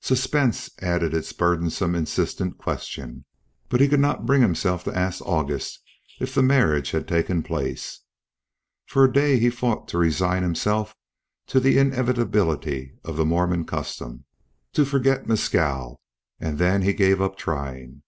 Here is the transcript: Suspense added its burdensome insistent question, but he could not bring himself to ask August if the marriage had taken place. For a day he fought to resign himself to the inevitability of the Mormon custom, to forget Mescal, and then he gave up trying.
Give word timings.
Suspense 0.00 0.70
added 0.80 1.12
its 1.12 1.32
burdensome 1.32 1.96
insistent 1.96 2.56
question, 2.56 3.24
but 3.68 3.80
he 3.80 3.88
could 3.88 3.98
not 3.98 4.24
bring 4.24 4.40
himself 4.40 4.84
to 4.84 4.96
ask 4.96 5.20
August 5.26 5.80
if 6.20 6.32
the 6.32 6.40
marriage 6.40 6.92
had 6.92 7.08
taken 7.08 7.42
place. 7.42 8.02
For 8.86 9.02
a 9.02 9.12
day 9.12 9.40
he 9.40 9.50
fought 9.50 9.88
to 9.88 9.98
resign 9.98 10.44
himself 10.44 10.94
to 11.48 11.58
the 11.58 11.78
inevitability 11.78 12.92
of 13.02 13.16
the 13.16 13.26
Mormon 13.26 13.64
custom, 13.64 14.24
to 14.72 14.84
forget 14.84 15.26
Mescal, 15.26 16.00
and 16.38 16.58
then 16.58 16.82
he 16.82 16.92
gave 16.92 17.20
up 17.20 17.36
trying. 17.36 18.04